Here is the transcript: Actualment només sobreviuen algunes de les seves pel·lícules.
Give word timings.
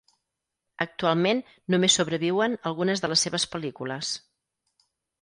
Actualment 0.85 1.43
només 1.75 1.99
sobreviuen 2.01 2.57
algunes 2.73 3.05
de 3.07 3.13
les 3.15 3.29
seves 3.29 3.49
pel·lícules. 3.55 4.15